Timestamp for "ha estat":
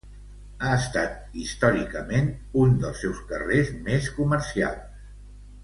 0.61-1.35